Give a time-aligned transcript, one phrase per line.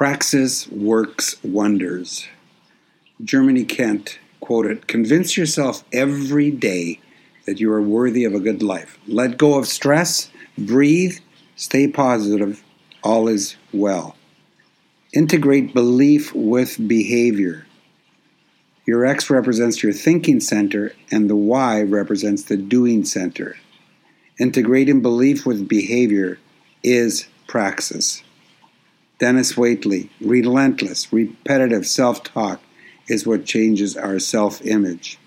[0.00, 2.26] Praxis works wonders.
[3.22, 7.00] Germany Kent quoted Convince yourself every day
[7.44, 8.98] that you are worthy of a good life.
[9.06, 11.18] Let go of stress, breathe,
[11.54, 12.64] stay positive,
[13.04, 14.16] all is well.
[15.12, 17.66] Integrate belief with behavior.
[18.86, 23.58] Your X represents your thinking center, and the Y represents the doing center.
[24.38, 26.38] Integrating belief with behavior
[26.82, 28.22] is praxis.
[29.20, 32.60] Dennis Waitley, relentless, repetitive self talk
[33.06, 35.18] is what changes our self image.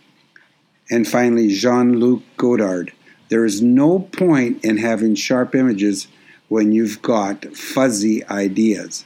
[0.90, 2.92] And finally, Jean Luc Godard,
[3.30, 6.08] there is no point in having sharp images
[6.50, 9.06] when you've got fuzzy ideas.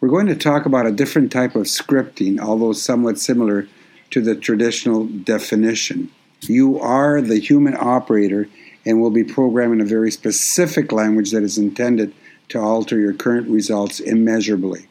[0.00, 3.68] We're going to talk about a different type of scripting, although somewhat similar
[4.10, 6.10] to the traditional definition.
[6.42, 8.48] You are the human operator
[8.84, 12.12] and will be programming a very specific language that is intended
[12.50, 14.86] to alter your current results immeasurably.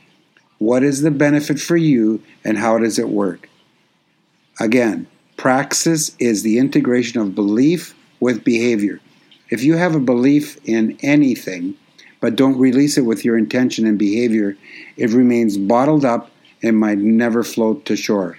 [0.57, 3.49] What is the benefit for you and how does it work?
[4.59, 8.99] Again, praxis is the integration of belief with behavior.
[9.49, 11.75] If you have a belief in anything,
[12.19, 14.57] but don't release it with your intention and behavior,
[14.97, 16.29] it remains bottled up
[16.61, 18.37] and might never float to shore.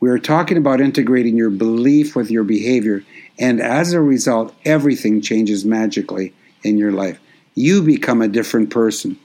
[0.00, 3.04] We are talking about integrating your belief with your behavior,
[3.38, 6.34] and as a result, everything changes magically
[6.64, 7.20] in your life
[7.60, 9.18] you become a different person.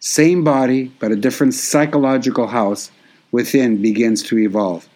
[0.00, 2.90] Same body, but a different psychological house
[3.30, 4.86] within begins to evolve.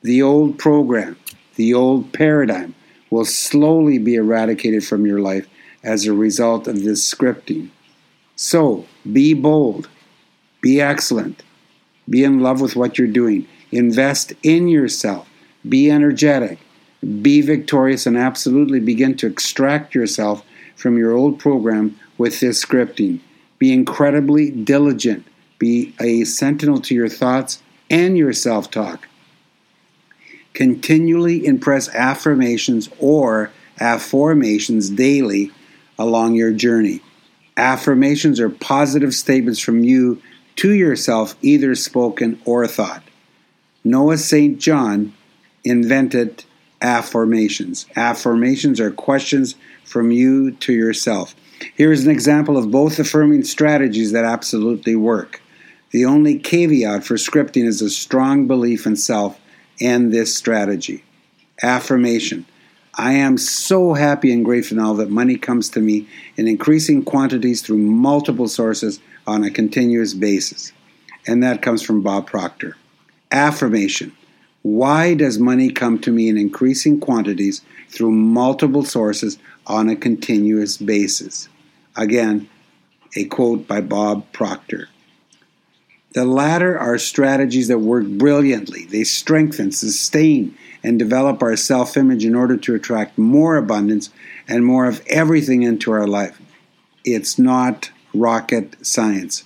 [0.00, 1.16] The old program,
[1.56, 2.74] the old paradigm
[3.10, 5.46] will slowly be eradicated from your life
[5.84, 7.68] as a result of this scripting.
[8.36, 9.88] So, be bold,
[10.62, 11.42] be excellent,
[12.08, 15.28] be in love with what you're doing, invest in yourself,
[15.68, 16.58] be energetic,
[17.20, 20.42] be victorious, and absolutely begin to extract yourself
[20.82, 23.20] from your old program with this scripting.
[23.58, 25.24] Be incredibly diligent.
[25.58, 29.08] Be a sentinel to your thoughts and your self talk.
[30.52, 35.52] Continually impress affirmations or afformations daily
[35.98, 37.00] along your journey.
[37.56, 40.20] Affirmations are positive statements from you
[40.56, 43.02] to yourself, either spoken or thought.
[43.84, 44.58] Noah St.
[44.58, 45.14] John
[45.64, 46.44] invented
[46.80, 47.86] afformations.
[47.94, 49.54] Afformations are questions
[49.84, 51.34] from you to yourself.
[51.76, 55.40] Here is an example of both affirming strategies that absolutely work.
[55.90, 59.38] The only caveat for scripting is a strong belief in self
[59.80, 61.04] and this strategy.
[61.62, 62.46] Affirmation
[62.94, 66.06] I am so happy and grateful now that money comes to me
[66.36, 70.72] in increasing quantities through multiple sources on a continuous basis.
[71.26, 72.76] And that comes from Bob Proctor.
[73.30, 74.12] Afformation
[74.62, 79.36] why does money come to me in increasing quantities through multiple sources
[79.66, 81.48] on a continuous basis?
[81.96, 82.48] Again,
[83.16, 84.88] a quote by Bob Proctor.
[86.14, 88.84] The latter are strategies that work brilliantly.
[88.84, 94.10] They strengthen, sustain, and develop our self image in order to attract more abundance
[94.46, 96.40] and more of everything into our life.
[97.04, 99.44] It's not rocket science.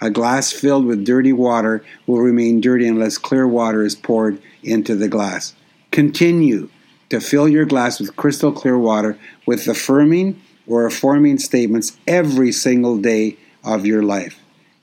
[0.00, 4.94] A glass filled with dirty water will remain dirty unless clear water is poured into
[4.94, 5.54] the glass.
[5.90, 6.68] Continue
[7.10, 12.98] to fill your glass with crystal clear water with affirming or afforming statements every single
[12.98, 14.38] day of your life.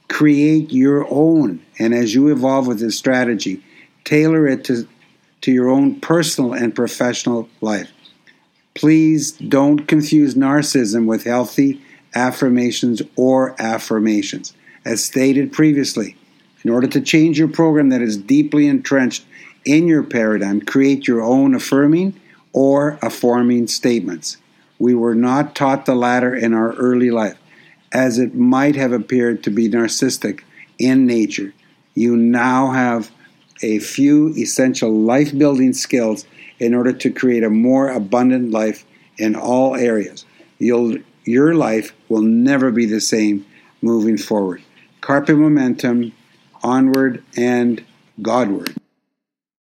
[0.07, 3.63] Create your own, and as you evolve with this strategy,
[4.03, 4.87] tailor it to,
[5.41, 7.91] to your own personal and professional life.
[8.75, 11.81] Please don't confuse narcissism with healthy
[12.13, 14.53] affirmations or afformations.
[14.83, 16.15] As stated previously,
[16.63, 19.25] in order to change your program that is deeply entrenched
[19.65, 22.19] in your paradigm, create your own affirming
[22.53, 24.37] or afforming statements.
[24.79, 27.37] We were not taught the latter in our early life,
[27.91, 30.41] as it might have appeared to be narcissistic
[30.77, 31.53] in nature.
[31.93, 33.11] You now have
[33.61, 36.25] a few essential life building skills
[36.59, 38.85] in order to create a more abundant life
[39.17, 40.25] in all areas.
[40.59, 43.45] You'll, your life will never be the same
[43.81, 44.61] moving forward.
[45.01, 46.11] Carpe momentum,
[46.63, 47.83] onward and
[48.21, 48.75] Godward.